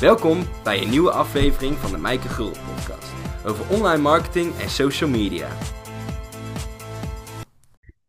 [0.00, 3.12] Welkom bij een nieuwe aflevering van de Mijke Gulden podcast
[3.46, 5.48] over online marketing en social media.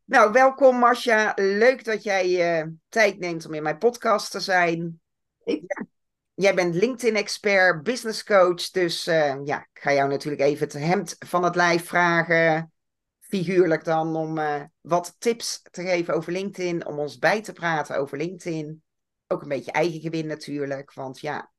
[0.05, 1.31] Nou, welkom Masha.
[1.35, 5.01] Leuk dat jij uh, tijd neemt om in mijn podcast te zijn.
[5.43, 5.85] Ik, ja.
[6.33, 8.69] Jij bent LinkedIn-expert, business coach.
[8.71, 12.71] Dus uh, ja, ik ga jou natuurlijk even het hemd van het lijf vragen.
[13.19, 16.85] Figuurlijk dan om uh, wat tips te geven over LinkedIn.
[16.85, 18.83] Om ons bij te praten over LinkedIn.
[19.27, 20.93] Ook een beetje eigen gewin natuurlijk.
[20.93, 21.51] Want ja,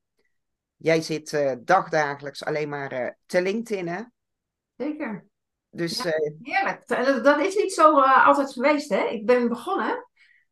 [0.79, 4.03] jij zit uh, dagdagelijks alleen maar te LinkedIn, hè?
[4.77, 5.27] Zeker.
[5.71, 6.89] Dus, ja, heerlijk.
[7.25, 9.05] Dat is niet zo altijd geweest, hè?
[9.05, 10.09] Ik ben begonnen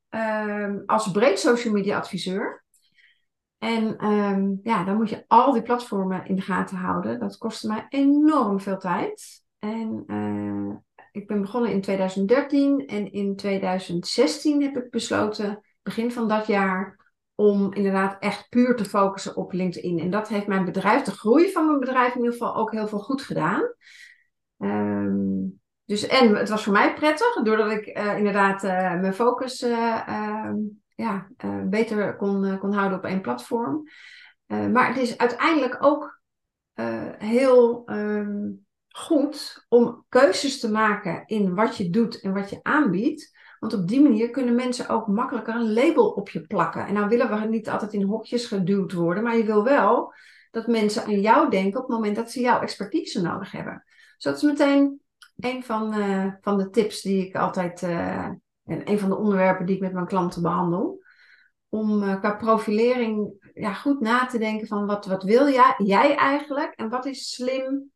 [0.09, 2.65] ehm, als breed social media adviseur.
[3.59, 7.21] En um, ja, dan moet je al die platformen in de gaten houden.
[7.21, 9.45] Dat kostte mij enorm veel tijd.
[9.59, 10.75] En uh,
[11.13, 17.06] ik ben begonnen in 2013 en in 2016 heb ik besloten, begin van dat jaar,
[17.37, 19.99] om inderdaad echt puur te focussen op LinkedIn.
[19.99, 22.89] En dat heeft mijn bedrijf, de groei van mijn bedrijf in ieder geval ook heel
[22.89, 23.63] veel goed gedaan.
[24.59, 28.71] Um, dus en het was voor mij prettig, doordat ik uh, inderdaad uh,
[29.01, 30.51] mijn focus uh,
[30.95, 33.83] ja, uh, beter kon, kon houden op één platform.
[34.47, 36.21] Maar het is uiteindelijk ook
[37.19, 43.36] heel um, goed om keuzes te maken in wat je doet en wat je aanbiedt.
[43.67, 46.87] Want op die manier kunnen mensen ook makkelijker een label op je plakken.
[46.87, 50.13] En nou willen we niet altijd in hokjes geduwd worden, maar je wil wel
[50.51, 53.85] dat mensen aan jou denken op het moment dat ze jouw expertise nodig hebben.
[53.87, 55.01] Dus dat is meteen
[55.37, 55.95] een van,
[56.41, 57.83] van de tips die ik altijd
[58.67, 61.05] en een van de onderwerpen die ik met mijn klanten behandel.
[61.69, 66.17] Om uh, qua profilering ja, goed na te denken van wat, wat wil jij, jij
[66.17, 67.91] eigenlijk en wat is slim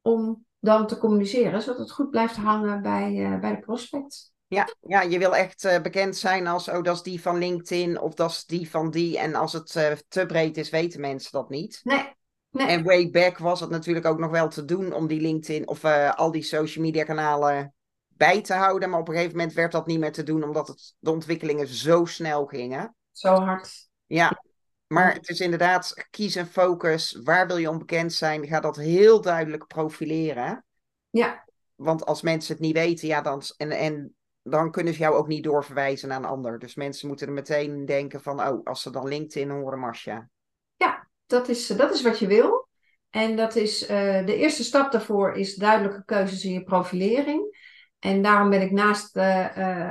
[0.00, 4.32] om dan te communiceren, zodat het goed blijft hangen bij, bij de prospect.
[4.50, 8.00] Ja, ja, je wil echt uh, bekend zijn als, oh, dat is die van LinkedIn
[8.00, 9.18] of dat is die van die.
[9.18, 9.72] En als het
[10.08, 11.80] te breed is, weten mensen dat niet.
[11.82, 12.14] Nee,
[12.50, 12.66] Nee.
[12.66, 15.84] En way back was het natuurlijk ook nog wel te doen om die LinkedIn of
[15.84, 17.74] uh, al die social media kanalen
[18.08, 18.90] bij te houden.
[18.90, 21.66] Maar op een gegeven moment werd dat niet meer te doen, omdat het, de ontwikkelingen
[21.66, 22.94] zo snel gingen.
[23.12, 23.88] Zo hard.
[24.06, 24.42] Ja,
[24.86, 27.20] maar het is inderdaad kies en focus.
[27.22, 28.46] Waar wil je onbekend zijn?
[28.46, 30.64] Ga dat heel duidelijk profileren.
[31.10, 31.44] Ja.
[31.74, 35.28] Want als mensen het niet weten, ja, dan, en, en dan kunnen ze jou ook
[35.28, 36.58] niet doorverwijzen naar een ander.
[36.58, 40.28] Dus mensen moeten er meteen denken van, oh, als ze dan LinkedIn horen, Masha.
[40.76, 42.68] Ja, dat is, dat is wat je wil.
[43.10, 43.88] En dat is, uh,
[44.26, 47.58] de eerste stap daarvoor is duidelijke keuzes in je profilering.
[47.98, 49.46] En daarom ben ik naast uh,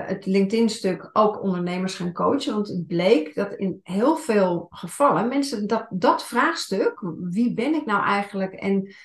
[0.07, 2.53] het LinkedIn-stuk ook ondernemers gaan coachen.
[2.53, 7.85] Want het bleek dat in heel veel gevallen mensen dat, dat vraagstuk, wie ben ik
[7.85, 8.95] nou eigenlijk en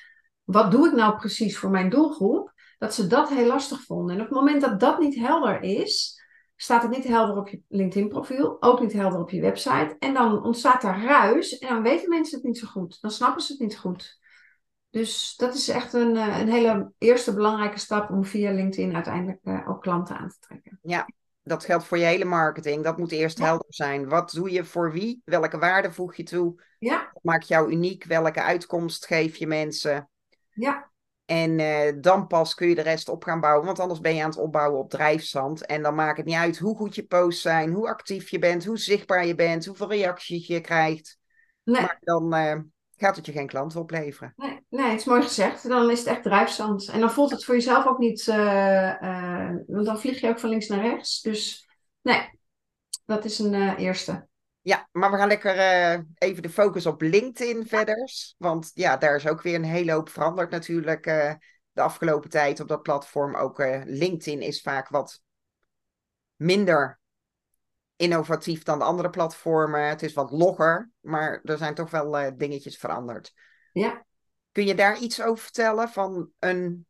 [0.45, 4.15] wat doe ik nou precies voor mijn doelgroep, dat ze dat heel lastig vonden.
[4.15, 6.23] En op het moment dat dat niet helder is,
[6.57, 9.97] staat het niet helder op je LinkedIn-profiel, ook niet helder op je website.
[9.99, 13.01] En dan ontstaat er ruis en dan weten mensen het niet zo goed.
[13.01, 14.23] Dan snappen ze het niet goed.
[14.91, 19.39] Dus dat is echt een, eh, een hele eerste belangrijke stap om via LinkedIn uiteindelijk
[19.43, 20.79] uh, ook klanten aan te trekken.
[20.83, 21.07] Ja,
[21.43, 22.85] dat geldt voor je hele marketing.
[22.85, 23.45] Dat moet eerst ja.
[23.45, 24.09] helder zijn.
[24.09, 25.23] Wat doe je voor wie?
[25.25, 26.63] Welke waarde voeg je toe?
[26.79, 27.11] Ja.
[27.13, 28.05] Wat maakt jou uniek?
[28.05, 30.11] Welke uitkomst geef je mensen?
[30.51, 30.93] Ja.
[31.25, 33.67] En uh, dan pas kun je de rest op gaan bouwen.
[33.67, 35.67] Want anders ben je aan het opbouwen op drijfzand.
[35.67, 38.65] En dan maakt het niet uit hoe goed je posts zijn, hoe actief je bent,
[38.65, 41.19] hoe zichtbaar je bent, hoeveel reacties je krijgt.
[41.63, 41.81] Nee.
[41.81, 42.61] Maar dan uh,
[42.97, 44.33] gaat het je geen klanten opleveren.
[44.37, 45.69] Nee, nee, het is mooi gezegd.
[45.69, 46.89] Dan is het echt drijfzand.
[46.89, 50.39] En dan voelt het voor jezelf ook niet, uh, uh, want dan vlieg je ook
[50.39, 51.21] van links naar rechts.
[51.21, 51.69] Dus
[52.03, 52.41] nee,
[53.05, 54.29] dat is een eerste.
[54.65, 55.57] Ja, maar we gaan lekker
[56.19, 58.11] even de focus op LinkedIn verder.
[58.39, 61.05] Want ja, daar is ook weer een hele hoop veranderd natuurlijk
[61.73, 63.37] de afgelopen tijd op dat platform.
[63.37, 65.23] Ook LinkedIn is vaak wat
[66.37, 67.01] minder
[67.97, 69.89] innovatief dan de andere platformen.
[69.89, 73.35] Het is wat logger, maar er zijn toch wel dingetjes veranderd.
[73.73, 74.07] Ja.
[74.53, 76.87] Kun je daar iets over vertellen van een,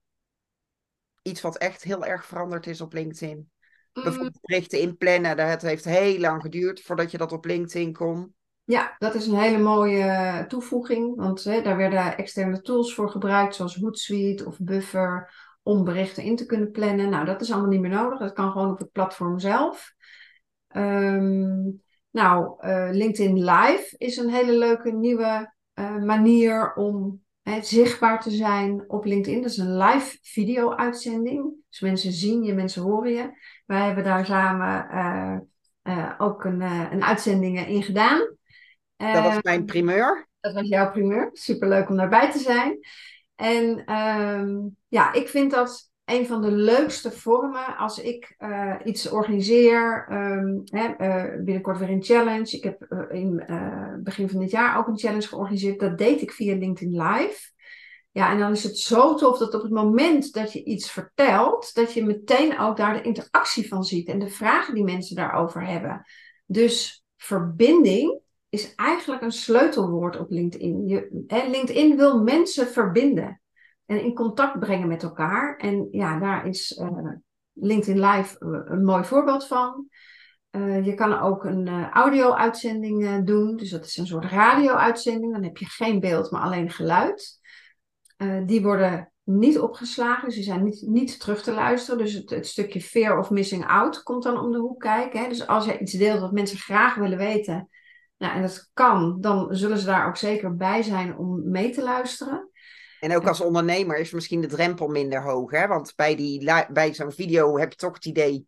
[1.23, 3.51] iets wat echt heel erg veranderd is op LinkedIn?
[3.95, 4.03] Mm.
[4.03, 8.35] Bijvoorbeeld berichten inplannen, het heeft heel lang geduurd voordat je dat op LinkedIn kon.
[8.65, 13.55] Ja, dat is een hele mooie toevoeging, want hè, daar werden externe tools voor gebruikt,
[13.55, 15.33] zoals Hootsuite of Buffer,
[15.63, 17.11] om berichten in te kunnen plannen.
[17.11, 19.95] Nou, dat is allemaal niet meer nodig, dat kan gewoon op het platform zelf.
[20.77, 27.24] Um, nou, uh, LinkedIn Live is een hele leuke nieuwe uh, manier om
[27.61, 29.43] zichtbaar te zijn op LinkedIn.
[29.43, 31.53] Dat is een live video-uitzending.
[31.71, 33.31] Dus mensen zien je, mensen horen je.
[33.67, 34.89] Wij hebben daar samen
[35.83, 38.37] uh, ook een, een uitzending in gedaan.
[38.97, 40.29] Dat was mijn primeur.
[40.41, 41.31] Dat was jouw primeur.
[41.33, 42.79] Superleuk om daarbij te zijn.
[43.35, 49.11] En um, ja, ik vind dat een van de leukste vormen als ik uh, iets
[49.11, 50.07] organiseer.
[50.13, 52.57] Um, hè, uh, binnenkort weer een challenge.
[52.57, 53.45] Ik heb uh, in
[54.03, 55.81] begin van dit jaar ook een challenge georganiseerd.
[55.81, 57.53] Dat deed ik via LinkedIn Live.
[58.11, 61.75] Ja, en dan is het zo tof dat op het moment dat je iets vertelt,
[61.75, 65.67] dat je meteen ook daar de interactie van ziet en de vragen die mensen daarover
[65.67, 66.07] hebben.
[66.47, 70.87] Dus verbinding is eigenlijk een sleutelwoord op LinkedIn.
[70.87, 73.41] Je, LinkedIn wil mensen verbinden
[73.87, 75.57] en in contact brengen met elkaar.
[75.57, 77.13] En ja, daar is uh,
[77.53, 78.37] LinkedIn Live
[78.69, 79.89] een mooi voorbeeld van.
[80.51, 83.57] Uh, je kan ook een uh, audio-uitzending doen.
[83.57, 85.33] Dus dat is een soort radio-uitzending.
[85.33, 87.41] Dan heb je geen beeld, maar alleen geluid.
[88.47, 92.05] die worden niet opgeslagen, dus die zijn niet, niet terug te luisteren.
[92.05, 95.21] Dus het, het, stukje fear of missing out komt dan om de hoek kijken.
[95.21, 95.29] Hè?
[95.29, 97.69] Dus als je iets deelt wat mensen graag willen weten,
[98.19, 101.83] nou, en dat kan, dan zullen ze daar ook zeker bij zijn om mee te
[101.83, 102.49] luisteren.
[103.05, 105.51] En ook als ondernemer is misschien de drempel minder hoog.
[105.51, 105.67] Hè?
[105.67, 108.47] Want bij, die, bij zo'n video heb je toch het idee.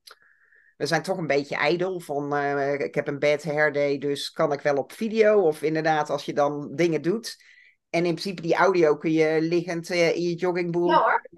[0.77, 2.01] We zijn toch een beetje ijdel.
[2.01, 5.41] Van uh, ik heb een bad hair day, dus kan ik wel op video?
[5.41, 7.37] Of inderdaad, als je dan dingen doet.
[7.91, 10.91] En in principe die audio kun je liggend uh, in je joggingbroek.
[10.91, 11.29] Ja hoor.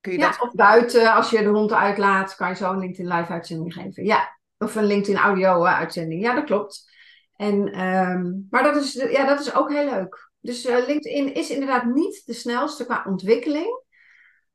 [0.00, 0.40] Kun je ja, dat...
[0.40, 4.04] of buiten, als je de hond uitlaat, kan je zo een LinkedIn live uitzending geven.
[4.04, 6.22] Ja, of een LinkedIn audio uitzending.
[6.22, 6.90] Ja, dat klopt.
[7.36, 10.30] En, um, maar dat is, ja, dat is ook heel leuk.
[10.42, 13.82] Dus uh, LinkedIn is inderdaad niet de snelste qua ontwikkeling.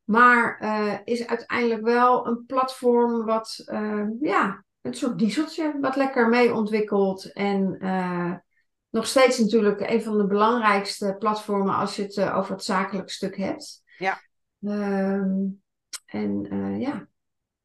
[0.04, 6.28] Maar uh, is uiteindelijk wel een platform wat, uh, ja, een soort dieseltje, wat lekker
[6.28, 7.32] mee ontwikkelt.
[7.32, 7.78] En
[8.90, 13.36] nog steeds natuurlijk een van de belangrijkste platformen als je het over het zakelijk stuk
[13.36, 13.82] hebt.
[13.98, 14.20] Ja.
[14.60, 15.62] Um,
[16.06, 16.46] en
[16.80, 17.08] ja,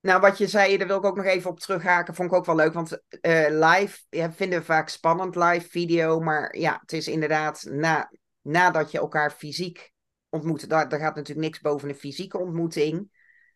[0.04, 2.16] nou, wat je zei, daar wil ik ook nog even op terughaken.
[2.16, 2.74] Vond ik ook wel leuk.
[2.74, 6.20] Want uh, live ja, vinden we vaak spannend, live video.
[6.20, 8.12] Maar ja, het is inderdaad na,
[8.42, 9.92] nadat je elkaar fysiek
[10.30, 10.70] ontmoet.
[10.70, 13.10] Daar, daar gaat natuurlijk niks boven een fysieke ontmoeting.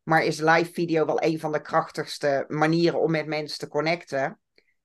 [0.04, 4.40] Maar is live video wel een van de krachtigste manieren om met mensen te connecten.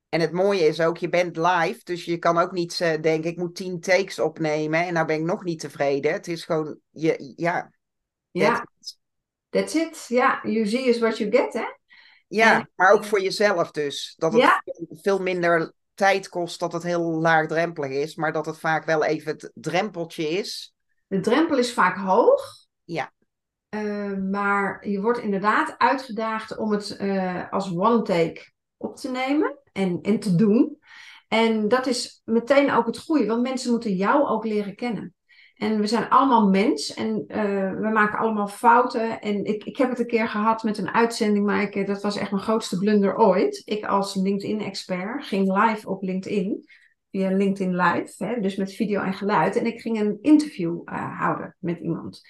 [0.08, 1.80] En het mooie is ook, je bent live.
[1.84, 4.86] Dus je kan ook niet uh, denken, ik moet tien takes opnemen.
[4.86, 6.12] En nou ben ik nog niet tevreden.
[6.12, 7.72] Het is gewoon, je, ja.
[8.30, 8.66] Ja.
[9.52, 10.04] That's it.
[10.08, 11.64] Ja, you see is what you get, hè?
[12.28, 14.14] Ja, maar ook voor jezelf dus.
[14.16, 14.62] Dat het ja.
[14.90, 19.32] veel minder tijd kost, dat het heel laagdrempelig is, maar dat het vaak wel even
[19.32, 20.74] het drempeltje is.
[21.06, 22.66] De drempel is vaak hoog.
[22.84, 23.12] Ja.
[23.74, 29.58] Uh, maar je wordt inderdaad uitgedaagd om het uh, als one take op te nemen
[29.72, 30.78] en, en te doen.
[31.28, 35.14] En dat is meteen ook het goede, want mensen moeten jou ook leren kennen.
[35.62, 39.20] En we zijn allemaal mens en uh, we maken allemaal fouten.
[39.20, 42.16] En ik, ik heb het een keer gehad met een uitzending, maar ik, dat was
[42.16, 43.62] echt mijn grootste blunder ooit.
[43.64, 46.64] Ik als LinkedIn-expert ging live op LinkedIn,
[47.10, 49.56] via LinkedIn Live, hè, dus met video en geluid.
[49.56, 52.20] En ik ging een interview uh, houden met iemand.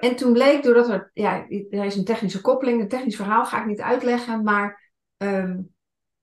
[0.00, 3.60] En toen bleek, doordat er, ja, er is een technische koppeling, een technisch verhaal ga
[3.60, 5.74] ik niet uitleggen, maar um,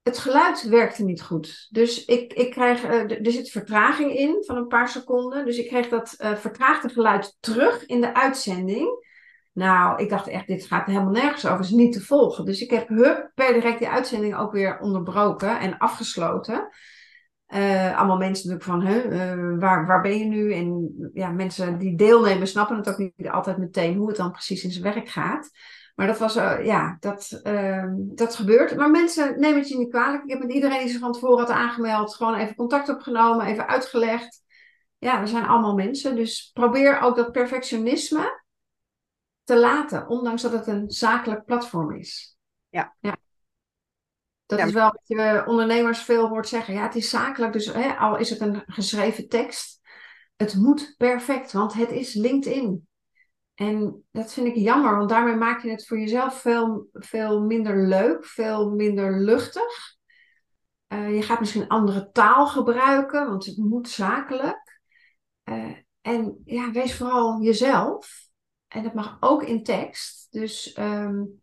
[0.05, 1.67] het geluid werkte niet goed.
[1.69, 5.45] Dus ik, ik krijg, uh, er zit vertraging in van een paar seconden.
[5.45, 9.05] Dus ik kreeg dat uh, vertraagde geluid terug in de uitzending.
[9.53, 11.59] Nou, ik dacht echt, dit gaat helemaal nergens over.
[11.59, 12.45] Is niet te volgen.
[12.45, 16.67] Dus ik heb hup, per direct die uitzending ook weer onderbroken en afgesloten.
[17.47, 20.53] Uh, allemaal mensen natuurlijk van, waar, waar ben je nu?
[20.53, 24.63] En ja, mensen die deelnemen snappen het ook niet altijd meteen hoe het dan precies
[24.63, 25.49] in zijn werk gaat.
[25.95, 28.75] Maar dat was, uh, ja, dat, uh, dat gebeurt.
[28.75, 30.23] Maar mensen nemen het je niet kwalijk.
[30.23, 33.67] Ik heb met iedereen die zich van tevoren had aangemeld, gewoon even contact opgenomen, even
[33.67, 34.43] uitgelegd.
[34.97, 36.15] Ja, we zijn allemaal mensen.
[36.15, 38.43] Dus probeer ook dat perfectionisme
[39.43, 42.37] te laten, ondanks dat het een zakelijk platform is.
[42.69, 42.95] Ja.
[42.99, 43.17] ja.
[44.45, 46.73] Dat is wel wat je ondernemers veel hoort zeggen.
[46.73, 49.79] Ja, het is zakelijk, dus hè, al is het een geschreven tekst.
[50.35, 52.87] Het moet perfect, want het is LinkedIn.
[53.55, 57.87] En dat vind ik jammer, want daarmee maak je het voor jezelf veel, veel minder
[57.87, 59.95] leuk, veel minder luchtig.
[60.87, 64.79] Uh, je gaat misschien andere taal gebruiken, want het moet zakelijk.
[65.43, 68.27] Uh, en ja, wees vooral jezelf.
[68.67, 70.27] En dat mag ook in tekst.
[70.31, 71.41] Dus um,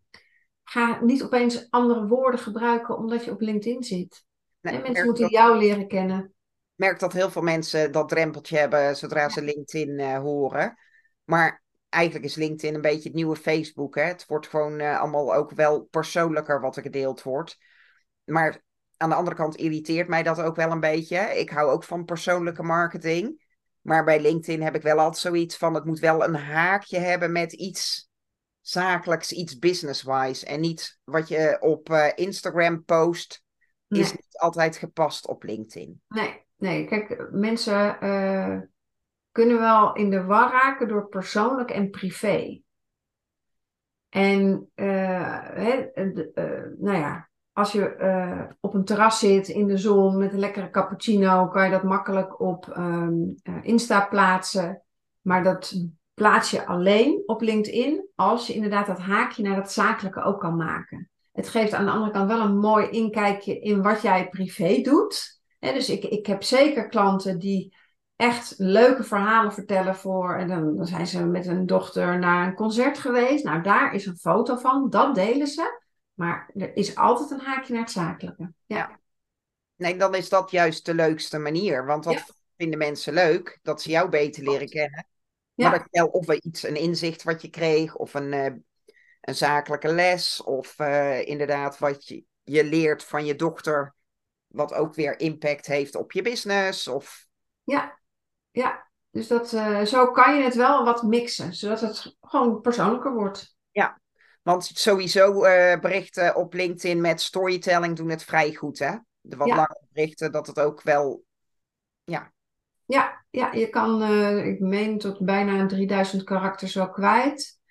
[0.63, 4.25] ga niet opeens andere woorden gebruiken omdat je op LinkedIn zit.
[4.61, 6.19] Nee, mensen moeten jou leren kennen.
[6.19, 6.31] Ik
[6.75, 10.77] merk dat heel veel mensen dat drempeltje hebben zodra ze LinkedIn uh, horen.
[11.23, 11.62] Maar
[11.93, 13.95] eigenlijk is LinkedIn een beetje het nieuwe Facebook.
[13.95, 14.03] Hè?
[14.03, 17.57] Het wordt gewoon uh, allemaal ook wel persoonlijker wat er gedeeld wordt.
[18.23, 18.63] Maar
[18.97, 21.17] aan de andere kant irriteert mij dat ook wel een beetje.
[21.17, 23.41] Ik hou ook van persoonlijke marketing.
[23.81, 27.31] Maar bij LinkedIn heb ik wel altijd zoiets van: het moet wel een haakje hebben
[27.31, 28.09] met iets
[28.61, 30.45] zakelijks, iets business-wise.
[30.45, 33.43] En niet wat je op uh, Instagram post,
[33.87, 34.01] nee.
[34.01, 36.01] is niet altijd gepast op LinkedIn.
[36.07, 36.87] Nee, nee.
[36.87, 37.97] Kijk, mensen.
[38.01, 38.59] Uh
[39.33, 42.61] kunnen wel in de war raken door persoonlijk en privé.
[44.09, 45.91] En hè,
[46.77, 51.47] nou ja, als je op een terras zit in de zon met een lekkere cappuccino,
[51.47, 53.13] kan je dat makkelijk op ehm,
[53.61, 54.83] Insta plaatsen.
[55.21, 55.73] Maar dat
[56.13, 60.55] plaats je alleen op LinkedIn als je inderdaad dat haakje naar het zakelijke ook kan
[60.55, 61.09] maken.
[61.31, 65.41] Het geeft aan de andere kant wel een mooi inkijkje in wat jij privé doet.
[65.59, 67.75] dus ik, ik heb zeker klanten die
[68.23, 70.37] echt leuke verhalen vertellen voor.
[70.37, 73.43] En dan, dan zijn ze met een dochter naar een concert geweest.
[73.43, 74.89] Nou, daar is een foto van.
[74.89, 75.81] Dat delen ze.
[76.13, 78.53] Maar er is altijd een haakje naar het zakelijke.
[78.65, 78.99] Ja.
[79.75, 81.85] Nee, dan is dat juist de leukste manier.
[81.85, 83.59] Want wat vinden mensen leuk?
[83.61, 85.05] Dat ze jou beter leren kennen.
[85.53, 85.69] Ja.
[85.69, 88.45] Maar dat je of iets, een inzicht wat je kreeg, of een, uh,
[89.21, 93.95] een zakelijke les, of uh, inderdaad wat je, je leert van je dochter,
[94.47, 96.87] wat ook weer impact heeft op je business.
[96.87, 97.27] Of...
[97.63, 98.01] Ja,
[98.53, 98.91] ja.
[99.11, 103.55] Dus dat, uh, zo kan je het wel wat mixen, zodat het gewoon persoonlijker wordt.
[103.71, 104.01] Ja,
[104.41, 105.39] want sowieso
[105.79, 108.95] berichten op LinkedIn met storytelling doen het vrij goed, hè?
[109.21, 109.55] De wat ja.
[109.55, 111.23] langere berichten, dat het ook wel
[112.03, 112.33] ja,
[112.85, 117.61] ja, ja je kan, uh, ik meen, tot bijna 3000 karakters wel kwijt.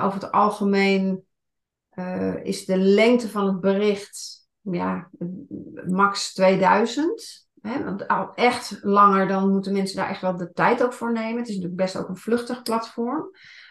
[0.00, 1.24] Over het algemeen
[2.42, 5.10] is de lengte van het bericht ja,
[5.86, 7.48] max 2000.
[7.62, 7.84] Hè?
[7.84, 11.38] Want echt langer, dan moeten mensen daar echt wel de tijd ook voor nemen.
[11.38, 13.30] Het is natuurlijk best ook een vluchtig platform.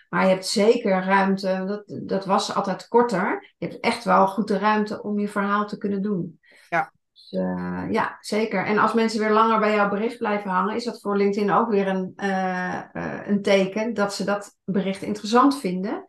[0.10, 3.54] Maar je hebt zeker ruimte, dat, dat was altijd korter.
[3.58, 6.40] Je hebt echt wel goed de ruimte om je verhaal te kunnen doen.
[6.70, 6.92] Ja.
[7.32, 8.66] Uh, ja, zeker.
[8.66, 11.70] En als mensen weer langer bij jouw bericht blijven hangen, is dat voor LinkedIn ook
[11.70, 16.06] weer een, uh, uh, een teken dat ze dat bericht interessant vinden.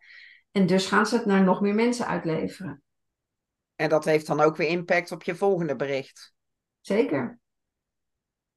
[0.52, 2.82] En dus gaan ze het naar nog meer mensen uitleveren.
[3.76, 6.34] En dat heeft dan ook weer impact op je volgende bericht.
[6.80, 7.38] Zeker.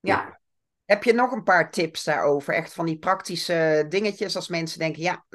[0.04, 0.40] Ja.
[0.86, 2.54] Heb je nog een paar tips daarover?
[2.54, 5.26] Echt van die praktische dingetjes als mensen denken, ja,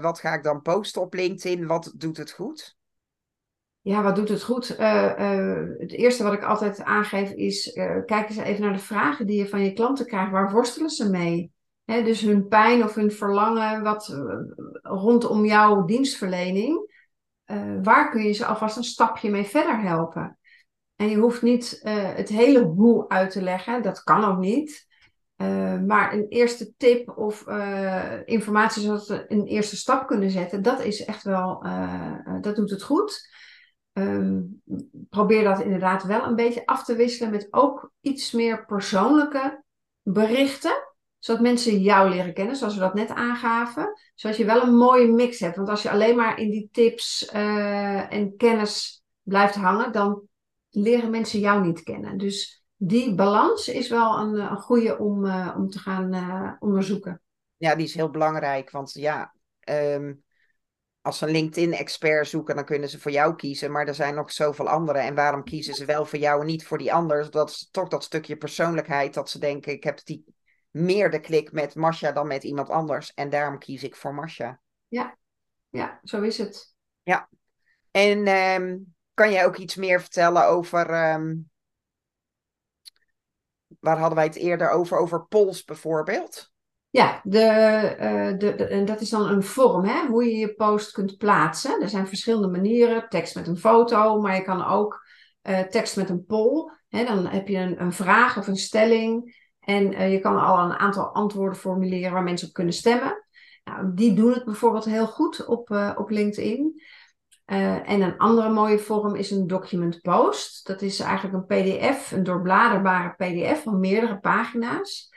[0.00, 1.66] wat ga ik dan posten op LinkedIn?
[1.66, 2.76] Wat doet het goed?
[3.80, 4.78] Ja, wat doet het goed?
[4.78, 7.72] Uh, uh, het eerste wat ik altijd aangeef is,
[8.06, 10.30] kijk eens even naar de vragen die je van je klanten krijgt.
[10.30, 11.52] Waar worstelen ze mee?
[11.84, 14.16] Dus hun pijn of hun verlangen wat,
[14.82, 16.92] rondom jouw dienstverlening.
[17.82, 20.38] waar kun je ze alvast een stapje mee verder helpen?
[20.96, 21.80] En je hoeft niet
[22.14, 24.86] het hele hoe uit te leggen, dat kan ook niet.
[25.86, 27.44] maar een eerste tip of
[28.24, 31.66] informatie zodat we een eerste stap kunnen zetten, dat is echt wel,
[32.40, 33.32] dat doet het goed.
[33.98, 34.62] Um,
[35.10, 39.62] probeer dat inderdaad wel een beetje af te wisselen met ook iets meer persoonlijke
[40.02, 40.92] berichten.
[41.18, 43.92] Zodat mensen jou leren kennen, zoals we dat net aangaven.
[44.14, 45.56] Zodat je wel een mooie mix hebt.
[45.56, 50.22] Want als je alleen maar in die tips en kennis blijft hangen, dan
[50.74, 52.18] leren mensen jou niet kennen.
[52.18, 57.22] Dus die balans is wel een, een goede om, uh, om te gaan uh, onderzoeken.
[57.56, 58.70] Ja, die is heel belangrijk.
[58.70, 59.34] Want ja,
[59.68, 60.24] um,
[61.00, 63.72] als ze een LinkedIn-expert zoeken, dan kunnen ze voor jou kiezen.
[63.72, 65.02] Maar er zijn nog zoveel anderen.
[65.02, 67.30] En waarom kiezen ze wel voor jou en niet voor die ander?
[67.30, 69.14] Dat is toch dat stukje persoonlijkheid.
[69.14, 70.24] Dat ze denken, ik heb die
[70.70, 73.14] meer de klik met Masha dan met iemand anders.
[73.14, 74.60] En daarom kies ik voor Masha.
[74.88, 75.16] Ja,
[75.68, 76.74] ja zo is het.
[77.02, 77.28] Ja.
[77.90, 81.12] En um, kan jij ook iets meer vertellen over...
[81.12, 81.50] Um,
[83.80, 84.98] waar hadden wij het eerder over?
[84.98, 86.52] Over polls bijvoorbeeld?
[86.90, 87.38] Ja, de,
[88.00, 90.06] uh, de, de, en dat is dan een vorm, hè?
[90.06, 91.82] hoe je je post kunt plaatsen.
[91.82, 93.08] Er zijn verschillende manieren.
[93.08, 95.06] Tekst met een foto, maar je kan ook
[95.42, 96.70] uh, tekst met een poll.
[96.88, 97.04] Hè?
[97.04, 99.42] Dan heb je een, een vraag of een stelling.
[99.60, 103.26] En uh, je kan al een aantal antwoorden formuleren waar mensen op kunnen stemmen.
[103.64, 106.82] Nou, die doen het bijvoorbeeld heel goed op, op LinkedIn.
[107.44, 110.66] En een andere mooie vorm is een document post.
[110.66, 115.12] Dat is eigenlijk een PDF, een doorbladerbare PDF van meerdere pagina's.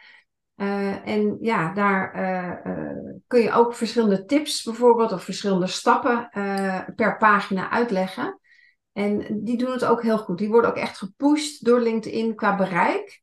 [0.55, 2.91] Uh, en ja, daar uh,
[3.27, 6.29] kun je ook verschillende tips bijvoorbeeld of verschillende stappen
[6.95, 8.39] per pagina uitleggen.
[8.97, 10.37] En die doen het ook heel goed.
[10.37, 13.21] Die worden ook echt gepusht door LinkedIn qua bereik.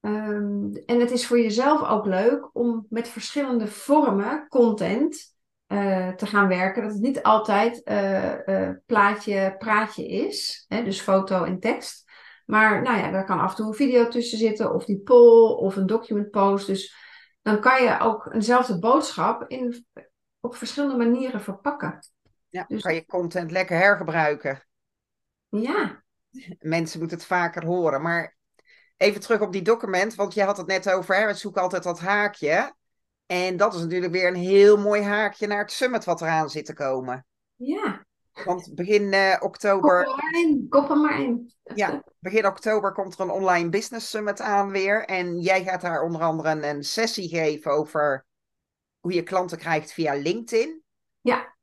[0.00, 5.35] Um, en het is voor jezelf ook leuk om met verschillende vormen content
[6.16, 6.82] te gaan werken.
[6.82, 7.82] Dat het niet altijd
[8.86, 12.04] plaatje, praatje is, hè, dus foto en tekst.
[12.46, 15.50] Maar nou ja, daar kan af en toe een video tussen zitten, of die poll,
[15.50, 16.66] of een document post.
[16.66, 16.96] Dus
[17.42, 19.86] dan kan je ook eenzelfde boodschap in,
[20.40, 21.98] op verschillende manieren verpakken.
[22.48, 22.82] Ja, dus...
[22.82, 24.66] kan je content lekker hergebruiken.
[25.48, 26.02] Ja.
[26.58, 28.02] Mensen moeten het vaker horen.
[28.02, 28.36] Maar
[28.96, 31.82] even terug op die document, want je had het net over, hè, we zoeken altijd
[31.82, 32.74] dat haakje.
[33.26, 36.66] En dat is natuurlijk weer een heel mooi haakje naar het summit wat eraan zit
[36.66, 37.26] te komen.
[37.54, 38.06] Ja.
[38.44, 40.04] Want begin uh, oktober.
[40.04, 41.52] Kop maar in, kop maar in.
[41.74, 45.04] Ja, begin oktober komt er een online business summit aan weer.
[45.04, 48.26] En jij gaat daar onder andere een, een sessie geven over
[49.00, 50.82] hoe je klanten krijgt via LinkedIn.
[51.20, 51.56] Ja.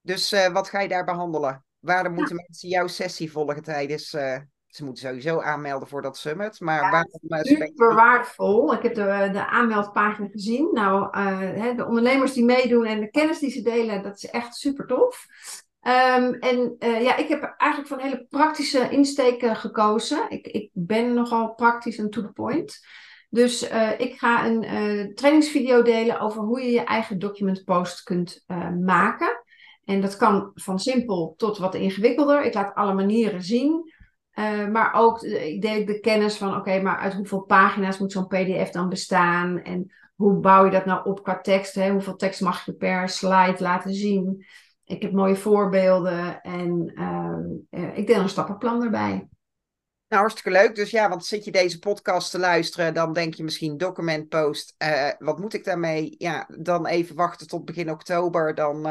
[0.00, 1.64] Dus uh, wat ga je daar behandelen?
[1.78, 2.42] Waarom moeten ja.
[2.46, 4.14] mensen jouw sessie volgen tijdens...
[4.14, 4.38] Uh,
[4.72, 7.44] ze moeten sowieso aanmelden voor dat summit, maar ja, waarom...
[7.44, 8.74] super waardevol.
[8.74, 10.68] Ik heb de, de aanmeldpagina gezien.
[10.72, 14.54] Nou, hè, de ondernemers die meedoen en de kennis die ze delen, dat is echt
[14.54, 15.26] super tof.
[15.82, 20.26] Um, en uh, ja, ik heb eigenlijk voor een hele praktische insteek uh, gekozen.
[20.28, 22.86] Ik, ik ben nogal praktisch en to the point.
[23.30, 28.44] Dus uh, ik ga een trainingsvideo delen over hoe je je eigen document post kunt
[28.80, 29.42] maken.
[29.84, 32.44] En dat kan van simpel tot wat ingewikkelder.
[32.44, 33.92] Ik laat alle manieren zien.
[34.70, 38.70] Maar ook, ik deel de kennis van, oké, maar uit hoeveel pagina's moet zo'n pdf
[38.70, 39.62] dan bestaan?
[39.62, 41.74] En hoe bouw je dat nou op qua tekst?
[41.74, 41.90] Hè?
[41.90, 44.46] Hoeveel tekst mag je per slide laten zien?
[44.84, 46.92] Ik heb mooie voorbeelden en
[47.70, 49.28] uh, ik deel een stappenplan erbij.
[50.08, 50.74] Nou, hartstikke leuk.
[50.74, 54.74] Dus ja, want zit je deze podcast te luisteren, dan denk je misschien document post.
[54.78, 56.14] Uh, wat moet ik daarmee?
[56.18, 58.54] Ja, dan even wachten tot begin oktober.
[58.54, 58.86] Dan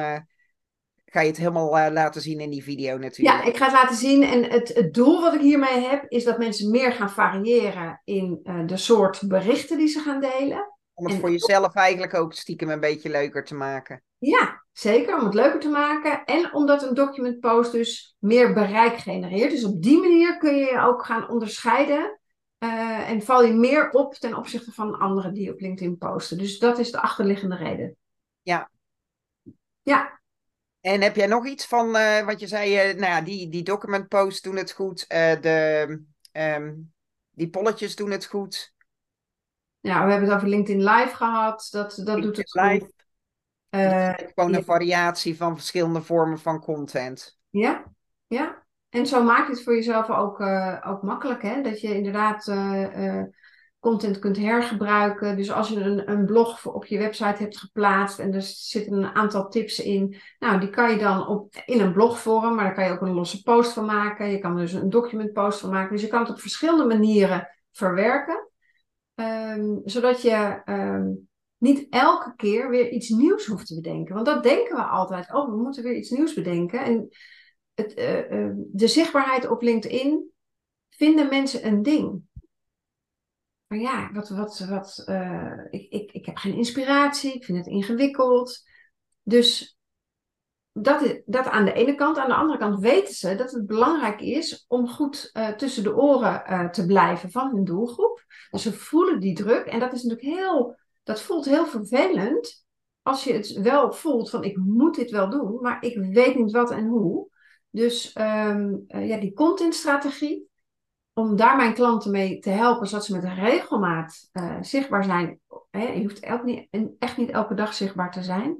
[1.11, 3.43] ga je het helemaal laten zien in die video natuurlijk.
[3.43, 4.23] Ja, ik ga het laten zien.
[4.23, 8.39] En het, het doel wat ik hiermee heb, is dat mensen meer gaan variëren in
[8.65, 10.75] de soort berichten die ze gaan delen.
[10.93, 14.03] Om het voor jezelf eigenlijk ook stiekem een beetje leuker te maken.
[14.17, 15.17] Ja, zeker.
[15.17, 16.25] Om het leuker te maken.
[16.25, 19.51] En omdat een document post dus meer bereik genereert.
[19.51, 22.19] Dus op die manier kun je je ook gaan onderscheiden.
[22.63, 26.37] Uh, en val je meer op ten opzichte van anderen die op LinkedIn posten.
[26.37, 27.95] Dus dat is de achterliggende reden.
[28.41, 28.69] Ja.
[29.81, 30.20] Ja.
[30.81, 33.63] En heb jij nog iets van, uh, wat je zei, uh, nou ja, die, die
[33.63, 35.09] document posts doen het goed.
[35.09, 36.93] de, um,
[37.31, 38.73] die polletjes doen het goed.
[39.79, 41.67] Ja, we hebben het over LinkedIn Live gehad.
[41.71, 42.85] Dat, dat LinkedIn doet het Live.
[42.85, 44.31] goed.
[44.35, 47.37] Gewoon een variatie van verschillende vormen van content.
[47.49, 47.83] Ja,
[48.27, 48.65] ja.
[48.89, 50.41] En zo maak je het voor jezelf ook,
[50.85, 51.41] ook makkelijk.
[51.41, 51.61] Hè?
[51.61, 52.45] Dat je inderdaad
[53.81, 55.37] content kunt hergebruiken.
[55.37, 59.15] Dus als je een, een blog op je website hebt geplaatst en er zitten een
[59.15, 60.15] aantal tips in.
[60.39, 63.13] Nou, die kan je dan op, in een blogvorm, maar daar kan je ook een
[63.13, 64.31] losse post van maken.
[64.31, 65.91] Je kan dus een document post van maken.
[65.91, 68.49] Dus je kan het op verschillende manieren verwerken.
[69.15, 74.13] Um, zodat je um, niet elke keer weer iets nieuws hoeft te bedenken.
[74.13, 75.33] Want dat denken we altijd.
[75.33, 76.83] Oh, we moeten weer iets nieuws bedenken.
[76.83, 77.09] En
[77.73, 80.31] het, uh, uh, de zichtbaarheid op LinkedIn
[80.89, 82.21] vinden mensen een ding.
[83.71, 87.67] Maar ja, wat, wat, wat, uh, ik, ik, ik heb geen inspiratie, ik vind het
[87.67, 88.63] ingewikkeld.
[89.23, 89.77] Dus
[90.71, 92.17] dat, dat aan de ene kant.
[92.17, 96.71] Aan de andere kant weten ze dat het belangrijk is om goed tussen de oren
[96.71, 98.25] te blijven van hun doelgroep.
[98.49, 99.65] Dus ze voelen die druk.
[99.65, 102.65] En dat is natuurlijk heel dat voelt heel vervelend
[103.01, 106.51] als je het wel voelt van ik moet dit wel doen, maar ik weet niet
[106.51, 107.29] wat en hoe.
[107.69, 110.49] Dus um, uh, ja, die contentstrategie,
[111.13, 115.39] om daar mijn klanten mee te helpen, zodat ze met regelmaat uh, zichtbaar zijn.
[115.69, 116.67] Hè, je hoeft elk niet,
[116.99, 118.57] echt niet elke dag zichtbaar te zijn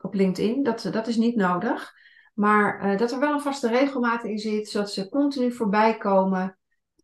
[0.00, 1.92] op LinkedIn, dat, dat is niet nodig.
[2.34, 6.58] Maar uh, dat er wel een vaste regelmaat in zit, zodat ze continu voorbij komen.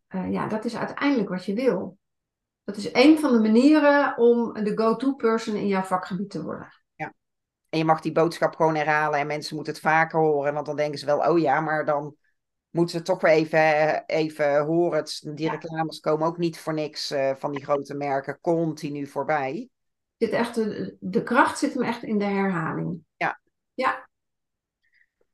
[0.08, 1.98] ja, dat is uiteindelijk wat je wil.
[2.64, 6.68] Dat is een van de manieren om de go-to-person in jouw vakgebied te worden.
[6.94, 7.14] Ja.
[7.68, 10.54] En je mag die boodschap gewoon herhalen en mensen moeten het vaker horen.
[10.54, 12.16] Want dan denken ze wel, oh ja, maar dan
[12.74, 14.98] moeten ze toch weer even, even horen.
[14.98, 19.68] Het, die reclames komen ook niet voor niks uh, van die grote merken continu voorbij.
[20.18, 23.04] Zit echt de, de kracht zit hem echt in de herhaling.
[23.16, 23.40] Ja.
[23.74, 24.08] Ja,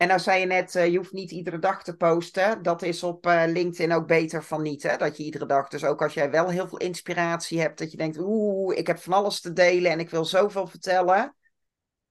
[0.00, 2.62] en nou zei je net, uh, je hoeft niet iedere dag te posten.
[2.62, 4.96] Dat is op uh, LinkedIn ook beter van niet, hè?
[4.96, 7.96] Dat je iedere dag, dus ook als jij wel heel veel inspiratie hebt, dat je
[7.96, 11.36] denkt, oeh, ik heb van alles te delen en ik wil zoveel vertellen.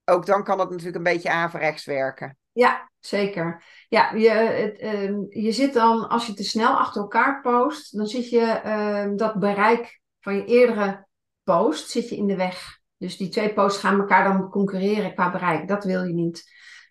[0.05, 2.37] Ook dan kan het natuurlijk een beetje averechts werken.
[2.51, 3.63] Ja, zeker.
[3.89, 8.07] Ja, je, het, uh, je zit dan, als je te snel achter elkaar post, dan
[8.07, 11.07] zit je ehm, dat bereik van je eerdere
[11.43, 12.79] post zit je in de weg.
[12.97, 15.67] Dus die twee posts gaan elkaar dan concurreren qua bereik.
[15.67, 16.43] Dat wil je niet.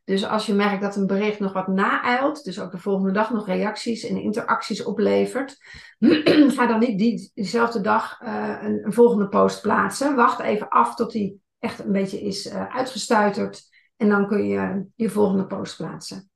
[0.08, 3.30] Dus als je merkt dat een bericht nog wat naeilt, dus ook de volgende dag
[3.30, 5.56] nog reacties en interacties oplevert,
[6.56, 10.16] ga dan niet die, diezelfde dag uh, een, volgende post plaatsen.
[10.16, 13.62] Wacht even af tot die echt een beetje is uh, uitgestuiterd
[13.98, 16.30] en dan kun je je volgende post plaatsen.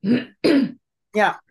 [1.20, 1.42] ja.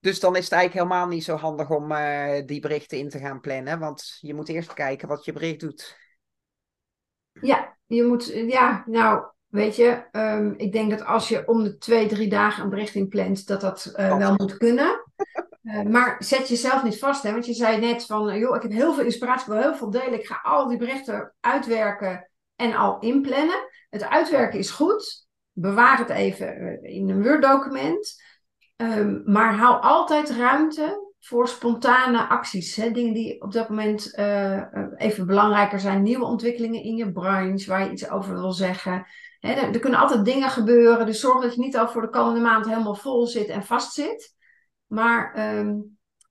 [0.00, 3.18] Dus dan is het eigenlijk helemaal niet zo handig om uh, die berichten in te
[3.18, 5.96] gaan plannen, want je moet eerst kijken wat je bericht doet.
[7.40, 11.78] Ja, je moet, ja, nou, Weet je, um, ik denk dat als je om de
[11.78, 15.04] twee, drie dagen een bericht inplant, dat dat uh, wel moet kunnen.
[15.62, 17.32] Uh, maar zet jezelf niet vast, hè?
[17.32, 19.90] want je zei net van, joh, ik heb heel veel inspiratie, ik wil heel veel
[19.90, 23.67] delen, ik ga al die berichten uitwerken en al inplannen.
[23.88, 28.22] Het uitwerken is goed, bewaar het even in een Word-document,
[28.76, 32.76] um, maar hou altijd ruimte voor spontane acties.
[32.76, 32.90] Hè?
[32.90, 34.18] Dingen die op dat moment
[34.96, 39.06] even belangrijker zijn, nieuwe ontwikkelingen in je branche, waar je iets over wil zeggen.
[39.40, 42.10] Hè, er, er kunnen altijd dingen gebeuren, dus zorg dat je niet al voor de
[42.10, 44.34] komende maand helemaal vol zit en vast zit.
[44.86, 45.76] Maar ehm,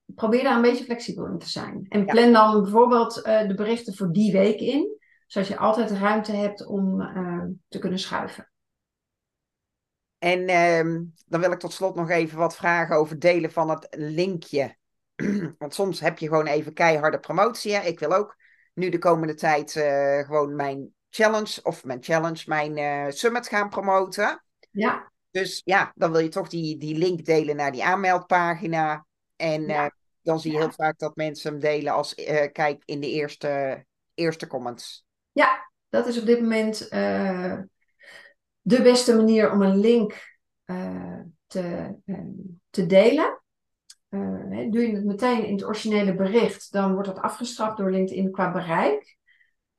[0.06, 1.86] probeer daar een beetje flexibel in te zijn.
[1.90, 2.14] En Ja.
[2.14, 4.97] plan dan bijvoorbeeld eh, de berichten voor die week in,
[5.28, 8.50] zodat je altijd ruimte hebt om eh, te kunnen schuiven.
[10.18, 13.88] En ehm, dan wil ik tot slot nog even wat vragen over delen van het
[13.98, 14.76] linkje.
[15.58, 17.74] Want soms heb je gewoon even keiharde promotie.
[17.74, 17.82] Hè?
[17.82, 18.36] Ik wil ook
[18.74, 23.70] nu de komende tijd eh, gewoon mijn challenge, of mijn challenge, mijn eh, summit gaan
[23.70, 24.44] promoten.
[24.72, 29.06] Ja, Dus ja, dan wil je toch die, die link delen naar die aanmeldpagina.
[29.36, 29.92] En Ja.
[30.22, 30.64] dan zie je Ja.
[30.64, 32.14] heel vaak dat mensen hem delen als
[32.52, 35.07] kijk in de eerste, eerste comments.
[35.38, 37.58] Ja dat is op dit moment eh,
[38.62, 42.16] de beste manier om een link eh, te, eh,
[42.70, 43.42] te delen.
[44.10, 48.32] Eh, doe je het meteen in het originele bericht, dan wordt dat afgestraft door LinkedIn
[48.32, 49.16] qua bereik.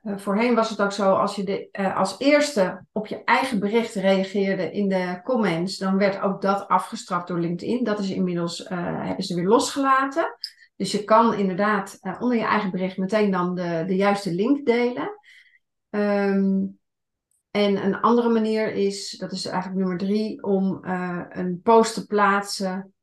[0.03, 4.89] Voorheen was het ook zo, als je als eerste op je eigen bericht reageerde in
[4.89, 7.85] de comments, dan werd ook dat afgestraft door LinkedIn.
[7.85, 10.37] Dat is inmiddels, hebben ze weer losgelaten.
[10.77, 15.18] Dus je kan inderdaad onder je eigen bericht meteen dan de, de juiste link delen.
[15.91, 16.67] Ehm,
[17.51, 22.07] en een andere manier is, dat is eigenlijk nummer drie, om eh, een post te
[22.07, 22.95] plaatsen,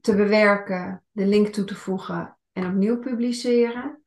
[0.00, 4.02] te bewerken, de link toe te voegen en opnieuw publiceren.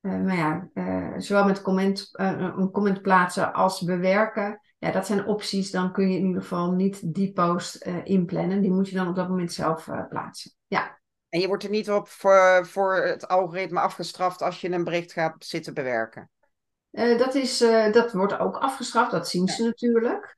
[0.00, 5.26] Eh, maar ja, eh, zowel met comment, een comment plaatsen als bewerken, ja, dat zijn
[5.26, 5.70] opties.
[5.70, 8.60] Dan kun je in ieder geval niet die post inplannen.
[8.60, 10.52] Die moet je dan op dat moment zelf plaatsen.
[10.66, 14.84] Ja, En je wordt er niet op voor, voor het algoritme afgestraft als je een
[14.84, 16.30] bericht gaat zitten bewerken.
[16.90, 20.36] Eh, dat, is, eh, dat wordt ook afgestraft, dat zien ze natuurlijk.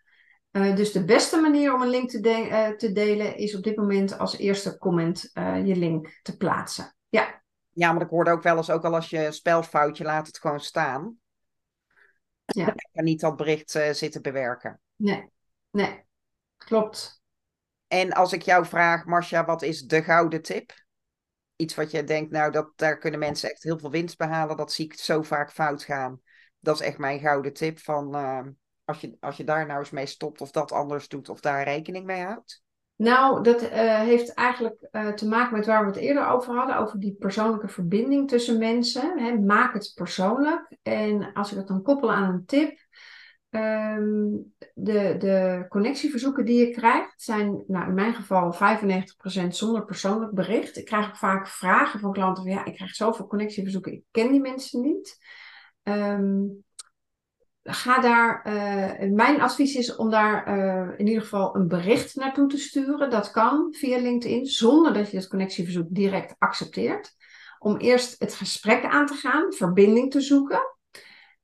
[0.50, 3.76] Eh, dus de beste manier om een link te, de- te delen is op dit
[3.76, 5.30] moment als eerste comment
[5.64, 6.94] je link te plaatsen.
[7.08, 10.38] Ja, Ja, maar ik hoorde ook wel eens, ook al als je spelfoutje, laat het
[10.38, 11.18] gewoon staan.
[12.44, 12.66] Ja.
[12.74, 14.80] Ik ga niet dat bericht zitten bewerken.
[14.96, 15.28] nee,
[15.70, 16.04] nee,
[16.56, 17.22] klopt.
[17.86, 20.72] En als ik jou vraag, Marcia, wat is de gouden tip?
[21.56, 24.56] Iets wat je denkt, nou, dat, daar kunnen mensen echt heel veel winst behalen.
[24.56, 26.20] Dat zie ik zo vaak fout gaan.
[26.60, 28.46] Dat is echt mijn gouden tip van eh,
[28.84, 31.64] als, je, als je daar nou eens mee stopt of dat anders doet of daar
[31.64, 32.62] rekening mee houdt.
[33.00, 36.76] Nou, dat eh, heeft eigenlijk eh, te maken met waar we het eerder over hadden,
[36.76, 39.18] over die persoonlijke verbinding tussen mensen.
[39.18, 39.38] Hè.
[39.38, 40.76] Maak het persoonlijk.
[40.82, 42.78] En als ik het dan koppel aan een tip,
[43.50, 44.28] ehm,
[44.74, 50.76] de, de connectieverzoeken die je krijgt, zijn nou, in mijn geval 95% zonder persoonlijk bericht.
[50.76, 54.30] Ik krijg ook vaak vragen van klanten van ja, ik krijg zoveel connectieverzoeken, ik ken
[54.30, 55.18] die mensen niet.
[55.82, 56.46] Ehm,
[57.62, 62.48] ga daar, eh, mijn advies is om daar eh, in ieder geval een bericht naartoe
[62.48, 63.10] te sturen.
[63.10, 67.14] Dat kan via LinkedIn, zonder dat je het connectieverzoek direct accepteert.
[67.58, 70.62] Om eerst het gesprek aan te gaan, verbinding te zoeken.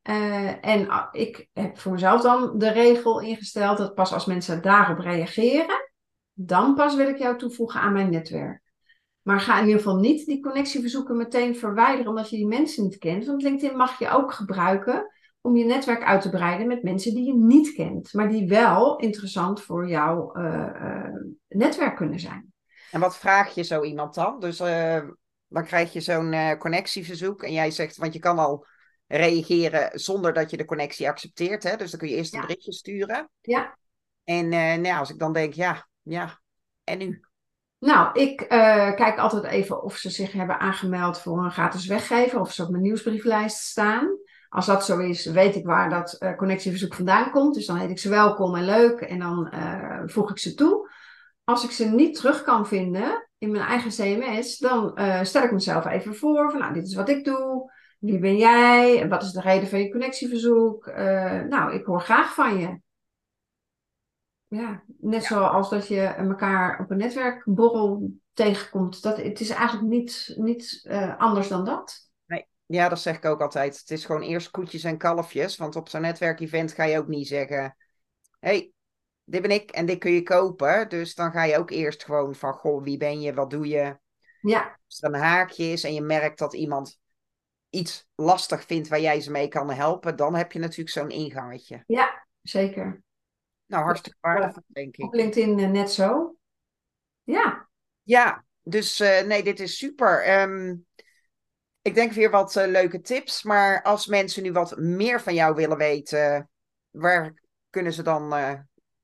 [0.03, 4.63] Eh, en ah, ik heb voor mezelf dan de regel ingesteld dat pas als mensen
[4.63, 5.91] daarop reageren,
[6.33, 8.63] dan pas wil ik jou toevoegen aan mijn netwerk.
[9.27, 12.99] Maar ga in ieder geval niet die connectieverzoeken meteen verwijderen omdat je die mensen niet
[12.99, 13.27] kent.
[13.27, 17.27] Want LinkedIn mag je ook gebruiken om je netwerk uit te breiden met mensen die
[17.27, 21.15] je niet kent, maar die wel interessant voor jouw eh, eh,
[21.49, 22.53] netwerk kunnen zijn.
[22.91, 24.41] En wat vraag je zo iemand dan?
[24.41, 25.03] Dus eh,
[25.47, 28.67] dan krijg je zo'n connectieverzoek en jij zegt, want je kan al
[29.07, 31.63] reageren zonder dat je de connectie accepteert.
[31.63, 31.77] Hè?
[31.77, 32.47] Dus dan kun je eerst een Ja.
[32.47, 33.31] berichtje sturen.
[33.41, 33.79] Ja.
[34.25, 34.49] En
[34.81, 36.41] nou, als ik dan denk, ja, ja,
[36.85, 37.26] en nu?
[37.79, 42.41] Nou, ik eh, kijk altijd even of ze zich hebben aangemeld voor een gratis weggever,
[42.41, 44.19] of ze op mijn nieuwsbrieflijst staan.
[44.49, 47.55] Als dat zo is, weet ik waar dat eh, connectieverzoek vandaan komt.
[47.55, 50.91] Dus dan heet ik ze welkom en leuk en dan eh, voeg ik ze toe.
[51.45, 55.87] Als ik ze niet terug kan vinden in mijn eigen CMS, dan stel ik mezelf
[55.87, 57.73] even voor van nou, dit is wat ik doe.
[57.99, 59.09] Wie ben jij?
[59.09, 60.87] Wat is de reden van je connectieverzoek?
[61.49, 62.81] Nou, ik hoor graag van je.
[64.49, 69.03] Ja, net zoals dat je elkaar op een netwerkborrel tegenkomt.
[69.03, 72.05] Dat, het is eigenlijk niet, niet eh, anders dan dat.
[72.67, 73.79] Ja, dat zeg ik ook altijd.
[73.79, 75.57] Het is gewoon eerst koetjes en kalfjes.
[75.57, 77.77] Want op zo'n netwerkevent ga je ook niet zeggen...
[78.41, 78.73] hey,
[79.25, 80.89] dit ben ik en dit kun je kopen.
[80.89, 82.53] Dus dan ga je ook eerst gewoon van...
[82.53, 83.35] Goh, wie ben je?
[83.35, 83.99] Wat doe je?
[84.41, 86.99] Ja, Als er een haakje is en je merkt dat iemand
[87.71, 90.17] iets lastig vindt waar jij ze mee kan helpen...
[90.17, 91.83] dan heb je natuurlijk zo'n ingangetje.
[91.87, 93.03] ja, zeker.
[93.67, 95.21] Nou, hartstikke waardevol, denk Op ik.
[95.21, 96.37] LinkedIn eh, net zo.
[97.23, 97.69] Ja,
[98.03, 100.23] Ja, dus eh, nee, dit is super.
[100.23, 100.75] Ehm,
[101.83, 103.43] ik denk weer wat eh, leuke tips.
[103.43, 106.51] Maar als mensen nu wat meer van jou willen weten,
[106.91, 108.53] waar kunnen ze dan, eh,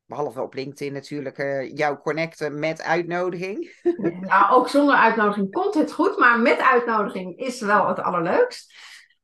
[0.05, 1.37] behalve op LinkedIn natuurlijk,
[1.75, 3.81] jou connecten met uitnodiging?
[4.21, 8.75] nou, ook zonder uitnodiging komt het goed, maar met uitnodiging is wel het allerleukst.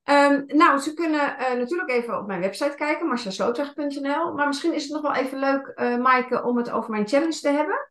[0.08, 4.34] Ehm, nou, ze kunnen natuurlijk even op mijn website kijken, marciaslootweg.nl.
[4.34, 7.40] Maar misschien is het nog wel even leuk, uh, Maaike, om het over mijn challenge
[7.40, 7.90] te hebben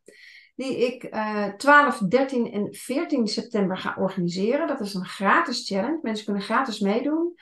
[0.55, 4.67] die ik uh, 12, 13 en 14 september ga organiseren.
[4.67, 5.99] Dat is een gratis challenge.
[6.01, 7.35] Mensen kunnen gratis meedoen.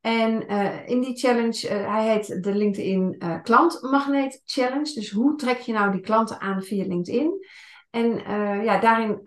[0.00, 0.46] En
[0.86, 4.92] in die challenge, hij heet de LinkedIn uh, Klantmagneet Challenge.
[4.94, 7.46] Dus hoe trek je nou die klanten aan via LinkedIn?
[7.90, 8.14] En
[8.64, 9.20] ja, daarin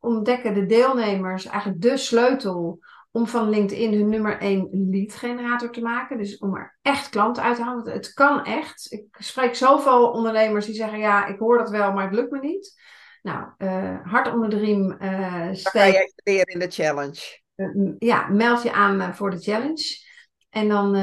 [0.00, 2.78] ontdekken de deelnemers eigenlijk de sleutel
[3.10, 6.18] om van LinkedIn hun nummer 1 lead generator te maken.
[6.18, 7.92] Dus om er echt klanten uit te halen.
[7.92, 8.92] Het kan echt.
[8.92, 12.38] Ik spreek zoveel ondernemers die zeggen: Ja, ik hoor dat wel, maar het lukt me
[12.40, 12.80] niet.
[13.22, 14.96] Nou, uh, hard onder de riem.
[15.00, 15.82] Uh, steek.
[15.82, 17.40] ga je leren in de challenge.
[17.56, 20.08] Uh, ja, meld je aan voor de challenge.
[20.50, 20.94] En dan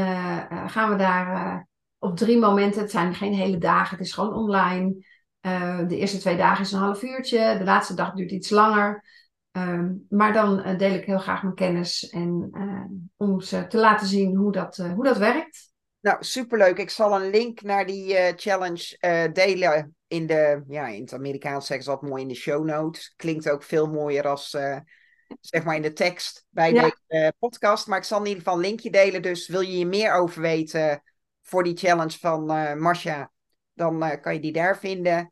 [0.69, 1.67] gaan we daar
[1.99, 2.81] op drie momenten.
[2.81, 5.05] Het zijn geen hele dagen, het is gewoon online.
[5.87, 7.55] de eerste twee dagen is een half uurtje.
[7.57, 9.03] De laatste dag duurt iets langer.
[9.57, 12.83] Ehm, maar dan uh, deel ik heel graag mijn kennis en uh,
[13.15, 15.71] om ze te laten zien hoe dat, uh, hoe dat werkt.
[15.99, 16.77] Nou, superleuk.
[16.77, 18.97] Ik zal een link naar die challenge
[19.33, 23.13] delen in de, ja, in het Amerikaans zeggen ze dat mooi in de show notes.
[23.15, 24.49] Klinkt ook veel mooier als,
[25.39, 26.81] zeg maar in de tekst bij ja.
[27.07, 27.87] deze podcast.
[27.87, 29.21] Maar ik zal in ieder geval een linkje delen.
[29.21, 31.03] Dus wil je hier meer over weten
[31.41, 32.45] voor die challenge van
[32.79, 33.31] Marcia,
[33.73, 35.31] dan kan je die daar vinden.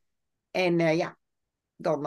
[0.51, 1.17] En ja,
[1.75, 2.01] dan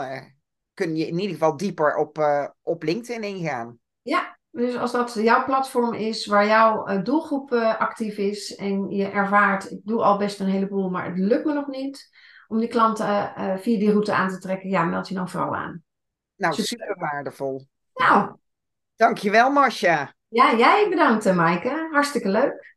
[0.78, 3.78] kun je in ieder geval dieper op, uh, op LinkedIn ingaan.
[4.02, 8.90] Ja, dus als dat jouw platform is waar jouw uh, doelgroep uh, actief is en
[8.90, 12.08] je ervaart, ik doe al best een heleboel, maar het lukt me nog niet
[12.48, 15.82] om die klanten via die route aan te trekken, ja, meld je dan vooral aan.
[16.36, 17.66] Nou, super, super waardevol.
[17.94, 18.36] Nou.
[18.96, 20.14] Dankjewel, Marcia.
[20.28, 21.88] Ja, jij bedankt, Maaike.
[21.92, 22.76] Hartstikke leuk.